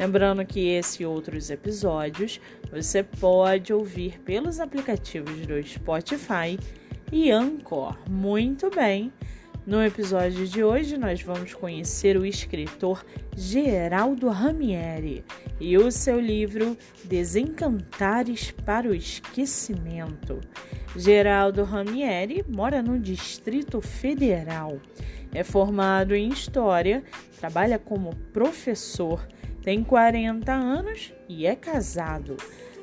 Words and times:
Lembrando 0.00 0.46
que 0.46 0.66
esse 0.66 1.02
e 1.02 1.06
outros 1.06 1.50
episódios 1.50 2.40
você 2.72 3.02
pode 3.02 3.70
ouvir 3.70 4.18
pelos 4.20 4.58
aplicativos 4.58 5.46
do 5.46 5.62
Spotify 5.62 6.58
e 7.12 7.30
Anchor. 7.30 7.98
Muito 8.08 8.70
bem! 8.70 9.12
No 9.66 9.84
episódio 9.84 10.48
de 10.48 10.64
hoje, 10.64 10.96
nós 10.96 11.20
vamos 11.20 11.52
conhecer 11.52 12.16
o 12.16 12.24
escritor 12.24 13.04
Geraldo 13.36 14.30
Ramieri 14.30 15.22
e 15.60 15.76
o 15.76 15.92
seu 15.92 16.18
livro 16.18 16.78
Desencantares 17.04 18.52
para 18.52 18.88
o 18.88 18.94
Esquecimento. 18.94 20.40
Geraldo 20.96 21.62
Ramieri 21.62 22.42
mora 22.48 22.82
no 22.82 22.98
Distrito 22.98 23.82
Federal. 23.82 24.80
É 25.30 25.44
formado 25.44 26.14
em 26.14 26.30
História, 26.30 27.04
trabalha 27.38 27.78
como 27.78 28.16
professor 28.32 29.28
tem 29.62 29.84
40 29.84 30.52
anos 30.52 31.12
e 31.28 31.46
é 31.46 31.54
casado. 31.54 32.36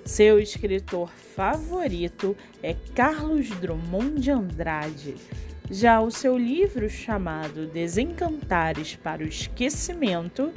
Seu 0.05 0.39
escritor 0.39 1.09
favorito 1.35 2.35
é 2.63 2.75
Carlos 2.95 3.49
Drummond 3.49 4.21
de 4.21 4.31
Andrade. 4.31 5.15
Já 5.69 5.99
o 5.99 6.09
seu 6.09 6.37
livro 6.37 6.89
chamado 6.89 7.67
Desencantares 7.67 8.95
para 8.95 9.23
o 9.23 9.27
Esquecimento 9.27 10.53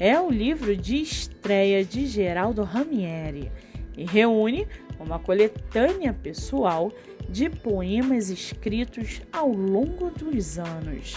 é 0.00 0.18
o 0.18 0.30
livro 0.30 0.76
de 0.76 1.00
estreia 1.00 1.84
de 1.84 2.06
Geraldo 2.06 2.64
Ramieri 2.64 3.52
e 3.96 4.04
reúne 4.04 4.66
uma 4.98 5.18
coletânea 5.18 6.12
pessoal 6.12 6.92
de 7.28 7.48
poemas 7.48 8.30
escritos 8.30 9.22
ao 9.32 9.48
longo 9.52 10.10
dos 10.10 10.58
anos, 10.58 11.16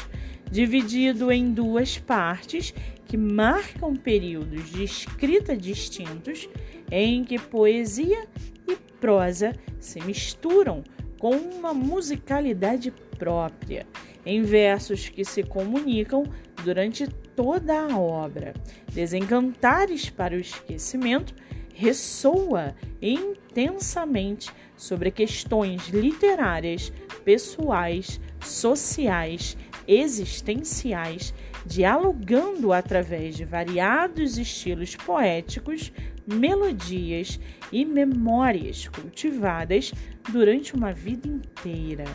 dividido 0.51 1.31
em 1.31 1.51
duas 1.51 1.97
partes 1.97 2.73
que 3.05 3.17
marcam 3.17 3.95
períodos 3.95 4.71
de 4.71 4.83
escrita 4.83 5.55
distintos 5.55 6.49
em 6.91 7.23
que 7.23 7.39
poesia 7.39 8.27
e 8.67 8.75
prosa 8.99 9.55
se 9.79 10.01
misturam 10.01 10.83
com 11.19 11.35
uma 11.35 11.73
musicalidade 11.73 12.91
própria, 13.17 13.85
em 14.25 14.43
versos 14.43 15.09
que 15.09 15.23
se 15.23 15.43
comunicam 15.43 16.23
durante 16.63 17.07
toda 17.35 17.79
a 17.79 17.97
obra. 17.97 18.53
Desencantares 18.93 20.09
para 20.09 20.35
o 20.35 20.39
esquecimento 20.39 21.33
ressoa 21.73 22.73
intensamente 23.01 24.51
sobre 24.77 25.11
questões 25.11 25.89
literárias, 25.89 26.91
pessoais, 27.23 28.19
sociais, 28.39 29.57
existenciais 29.87 31.33
dialogando 31.65 32.71
através 32.71 33.35
de 33.35 33.45
variados 33.45 34.37
estilos 34.37 34.95
poéticos, 34.95 35.91
melodias 36.27 37.39
e 37.71 37.83
memórias 37.83 38.87
cultivadas 38.87 39.93
durante 40.31 40.75
uma 40.75 40.93
vida 40.93 41.27
inteira. 41.27 42.05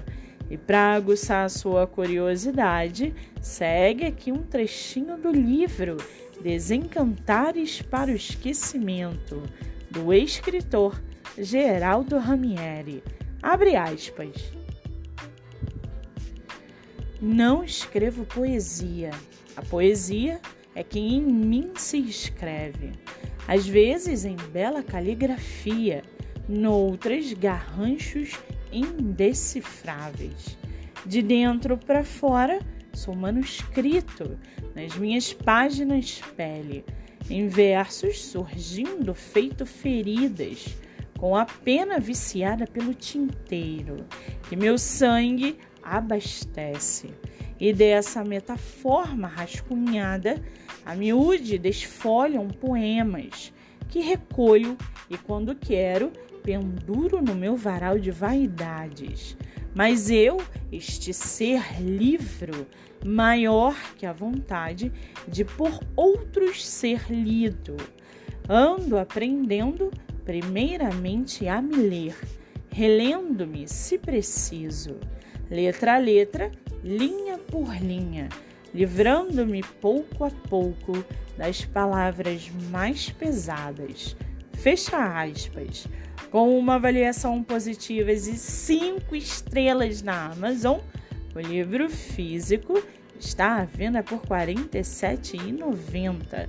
E 0.51 0.57
para 0.57 0.95
aguçar 0.95 1.45
a 1.45 1.49
sua 1.49 1.87
curiosidade, 1.87 3.15
segue 3.41 4.05
aqui 4.05 4.33
um 4.33 4.43
trechinho 4.43 5.17
do 5.17 5.31
livro 5.31 5.97
Desencantares 6.43 7.83
para 7.83 8.11
o 8.11 8.15
Esquecimento, 8.15 9.43
do 9.91 10.13
escritor 10.13 11.01
Geraldo 11.39 12.19
Ramieri. 12.19 13.03
Abre 13.43 13.77
aspas. 13.77 14.60
Não 17.21 17.63
escrevo 17.63 18.25
poesia. 18.25 19.11
A 19.55 19.61
poesia 19.61 20.41
é 20.75 20.83
quem 20.83 21.17
em 21.17 21.21
mim 21.21 21.73
se 21.77 21.99
escreve, 21.99 22.93
às 23.47 23.67
vezes 23.67 24.25
em 24.25 24.37
bela 24.51 24.83
caligrafia, 24.83 26.03
noutras 26.49 27.35
garranchos 27.35 28.39
indecifráveis. 28.73 30.57
De 31.05 31.21
dentro 31.21 31.77
para 31.77 32.05
fora, 32.05 32.59
sou 32.95 33.15
manuscrito, 33.15 34.39
nas 34.75 34.97
minhas 34.97 35.31
páginas 35.31 36.23
pele, 36.35 36.85
em 37.29 37.49
versos 37.49 38.25
surgindo 38.25 39.15
feito 39.15 39.67
feridas, 39.67 40.75
com 41.19 41.37
a 41.37 41.45
pena 41.45 42.01
viciada 42.01 42.67
pelo 42.67 42.95
tinteiro, 42.95 44.07
que 44.49 44.57
meu 44.57 44.79
sangue 44.79 45.59
abastece 45.97 47.09
e 47.59 47.73
dessa 47.73 48.25
metaforma 48.25 49.29
rascunhada, 49.29 50.41
a 50.85 50.95
miúde 50.95 51.59
desfolham 51.59 52.49
poemas 52.49 53.53
que 53.89 54.01
recolho 54.01 54.79
e, 55.11 55.19
quando 55.19 55.55
quero, 55.55 56.11
penduro 56.43 57.21
no 57.21 57.35
meu 57.35 57.57
varal 57.57 57.99
de 57.99 58.11
vaidades. 58.11 59.37
Mas 59.75 60.11
eu, 60.11 60.39
este 60.73 61.13
ser 61.13 61.81
livro, 61.83 62.67
maior 63.05 63.77
que 63.97 64.07
a 64.07 64.13
vontade 64.13 64.93
de 65.29 65.45
por 65.45 65.81
outros 65.95 66.67
ser 66.67 67.11
lido, 67.11 67.77
ando 68.49 68.99
aprendendo 68.99 69.91
primeiramente 70.25 71.47
a 71.49 71.61
me 71.61 71.77
ler, 71.77 72.17
relendo-me 72.71 73.67
se 73.69 73.99
preciso, 73.99 74.97
letra 75.51 75.97
a 75.97 75.99
letra, 75.99 76.51
linha 76.83 77.37
por 77.39 77.75
linha, 77.75 78.29
livrando-me 78.73 79.63
pouco 79.81 80.25
a 80.25 80.31
pouco 80.31 81.05
das 81.37 81.65
palavras 81.65 82.51
mais 82.71 83.11
pesadas. 83.11 84.17
Fecha 84.53 85.23
aspas. 85.23 85.87
Com 86.31 86.57
uma 86.57 86.77
avaliação 86.77 87.43
positiva 87.43 88.13
e 88.13 88.19
cinco 88.19 89.17
estrelas 89.17 90.01
na 90.01 90.27
Amazon, 90.27 90.79
o 91.35 91.41
livro 91.41 91.91
físico 91.91 92.81
está 93.19 93.57
à 93.57 93.65
venda 93.65 94.03
por 94.03 94.21
R$ 94.21 94.55
47,90 94.55 96.49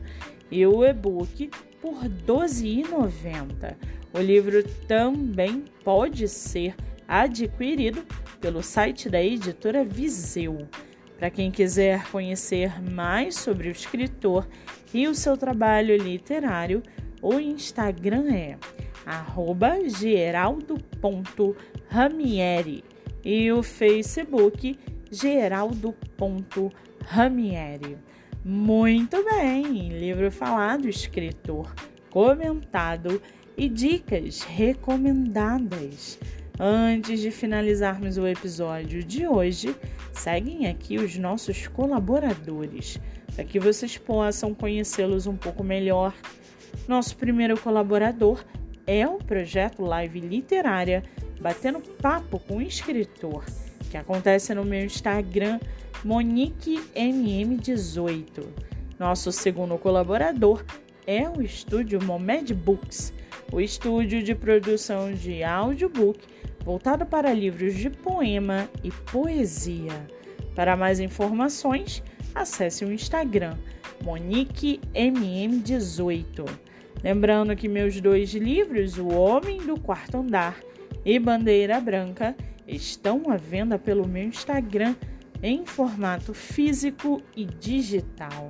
e 0.51 0.67
o 0.67 0.85
e-book 0.85 1.49
por 1.81 2.03
R$ 2.03 2.09
12,90. 2.27 3.75
O 4.13 4.19
livro 4.19 4.63
também 4.87 5.63
pode 5.83 6.27
ser 6.27 6.75
adquirido 7.07 8.05
pelo 8.41 8.61
site 8.63 9.09
da 9.09 9.23
editora 9.23 9.85
Viseu. 9.85 10.67
Para 11.17 11.29
quem 11.29 11.49
quiser 11.51 12.09
conhecer 12.09 12.81
mais 12.81 13.35
sobre 13.35 13.69
o 13.69 13.71
escritor 13.71 14.47
e 14.91 15.07
o 15.07 15.13
seu 15.13 15.37
trabalho 15.37 15.95
literário, 15.95 16.81
o 17.21 17.39
Instagram 17.39 18.33
é 18.33 18.57
geraldo.ramieri 19.87 22.83
e 23.23 23.51
o 23.51 23.61
Facebook 23.61 24.79
geraldo.ramieri. 25.11 27.99
Muito 28.43 29.23
bem! 29.23 29.89
Livro 29.89 30.31
falado, 30.31 30.89
escritor 30.89 31.71
comentado 32.11 33.21
e 33.57 33.69
dicas 33.69 34.43
recomendadas. 34.43 36.19
Antes 36.63 37.21
de 37.21 37.31
finalizarmos 37.31 38.19
o 38.19 38.27
episódio 38.27 39.03
de 39.03 39.25
hoje, 39.25 39.75
seguem 40.13 40.67
aqui 40.67 40.99
os 40.99 41.17
nossos 41.17 41.65
colaboradores, 41.65 42.99
para 43.33 43.43
que 43.43 43.59
vocês 43.59 43.97
possam 43.97 44.53
conhecê-los 44.53 45.25
um 45.25 45.35
pouco 45.35 45.63
melhor. 45.63 46.13
Nosso 46.87 47.17
primeiro 47.17 47.59
colaborador 47.59 48.45
é 48.85 49.07
o 49.07 49.17
projeto 49.17 49.81
Live 49.81 50.19
Literária 50.19 51.01
Batendo 51.41 51.81
Papo 51.99 52.37
com 52.37 52.57
o 52.57 52.61
Escritor, 52.61 53.43
que 53.89 53.97
acontece 53.97 54.53
no 54.53 54.63
meu 54.63 54.85
Instagram, 54.85 55.59
MoniqueMM18. 56.05 58.45
Nosso 58.99 59.31
segundo 59.31 59.79
colaborador 59.79 60.63
é 61.07 61.27
o 61.27 61.41
estúdio 61.41 61.99
Momed 62.03 62.53
Books, 62.53 63.11
o 63.51 63.59
estúdio 63.59 64.21
de 64.21 64.35
produção 64.35 65.11
de 65.11 65.43
audiobook 65.43 66.19
voltado 66.63 67.05
para 67.05 67.33
livros 67.33 67.75
de 67.75 67.89
poema 67.89 68.69
e 68.83 68.91
poesia. 68.91 70.07
Para 70.55 70.75
mais 70.75 70.99
informações, 70.99 72.03
acesse 72.35 72.85
o 72.85 72.91
Instagram 72.91 73.57
MoniqueMM18. 74.03 76.45
Lembrando 77.03 77.55
que 77.55 77.67
meus 77.67 77.99
dois 77.99 78.33
livros, 78.33 78.97
O 78.97 79.09
Homem 79.09 79.59
do 79.61 79.79
Quarto 79.79 80.17
Andar 80.17 80.59
e 81.03 81.17
Bandeira 81.17 81.79
Branca, 81.79 82.35
estão 82.67 83.23
à 83.29 83.37
venda 83.37 83.79
pelo 83.79 84.07
meu 84.07 84.23
Instagram 84.23 84.95
em 85.41 85.65
formato 85.65 86.33
físico 86.33 87.21
e 87.35 87.45
digital. 87.45 88.49